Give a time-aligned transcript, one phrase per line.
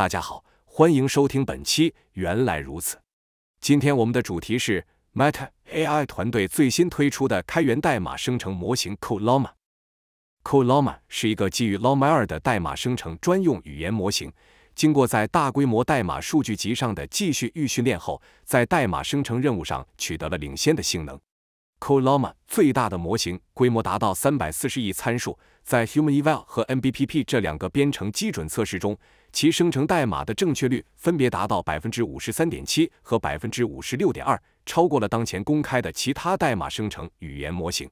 [0.00, 2.96] 大家好，欢迎收听本期《原来如此》。
[3.60, 9.50] 今天我们的主题是 Meta AI 团队最新推出的开源代码生成模型 Coloma。
[10.42, 14.32] Coloma 是一个基于 Llama 2的代码生成专用语言模型，
[14.74, 21.20] 经过在大规模代码数据集上的继续预训练后，在代码生成任务上取得了领先的性能。
[21.80, 28.96] Coloma 最大的模型规模达到三百四十亿参数，在 HumanEval 和 MBPP 这两个编程基准测试中。
[29.32, 37.88] 其生成代码的正确率分别达到百分之五十三点七和百分之五十六点二，超过了当前公开的其他代码生成语言模型。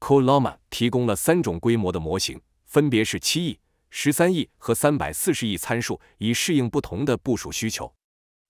[0.00, 3.60] Coloma 提供了三种规模的模型，分别是七亿、
[3.90, 7.94] 十三亿和三百四十亿参数，以适应不同的部署需求。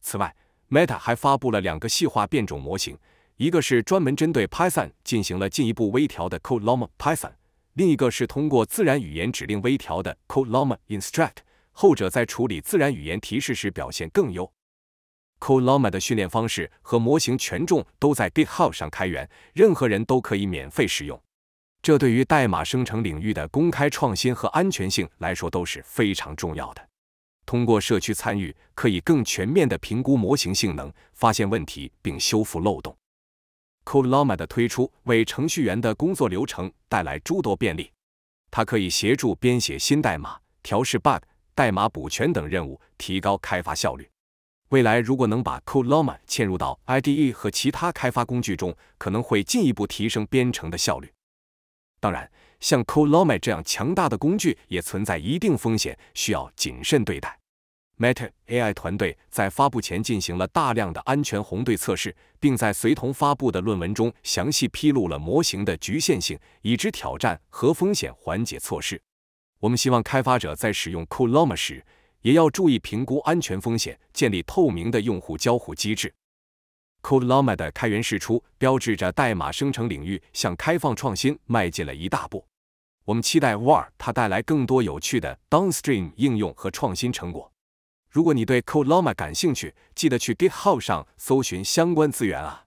[0.01, 0.35] 此外
[0.71, 2.97] ，Meta 还发布了两个细化变种模型，
[3.41, 7.33] 一个是专门针对 Python 进行了进一步微调的 Coloma Python，
[7.73, 11.37] 另一个是通过自然语言指令微调的 Coloma Instruct。
[11.73, 14.53] 后者在处理自然语言提示时表现更优。
[15.39, 21.19] Coloma 的训练方式和模型权重都在 GitHub 上开源，任何人都可以免费使用。
[21.81, 26.87] 这对于代码生成领域的公开创新和安全性来说都是非常重要的。
[27.47, 32.95] 通过社区参与，可以更全面地评估模型性能，发现问题并修复漏洞。
[33.85, 37.91] CodeLlama 的推出为程序员的工作流程带来诸多便利，
[38.51, 41.23] 它可以协助编写新代码、调试 bug。
[41.53, 44.09] 代码补全等任务，提高开发效率。
[44.71, 51.13] 未来如果能把 CodeLlama 嵌入到 IDE 和其他开发工具中，可能会进一步提升编程的效率。
[51.99, 57.40] 当然，像 CodeLlama 这样强大的工具也存在一定风险，需要谨慎对待。
[58.01, 68.99] Meta AI 团队在发布前进行了大量的安全红队测试，并在随同发布的论文中详细披露了模型的局限性、已知挑战和风险缓解措施。
[69.59, 71.85] 我们希望开发者在使用 Coloma 时，
[72.23, 76.11] 也要注意评估安全风险，建立透明的用户交互机制。
[77.03, 82.47] Coloma 的开源释出，标志着代码生成领域向开放创新迈进了一大步。
[83.05, 87.53] 我们期待 War 它带来更多有趣的 Downstream 应用和创新成果。
[88.11, 92.65] 如果你对 Coloma 感兴趣，记得去 GitHub 上搜寻相关资源啊。